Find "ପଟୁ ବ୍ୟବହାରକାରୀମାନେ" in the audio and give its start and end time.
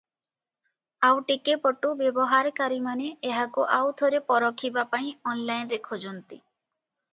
1.65-3.11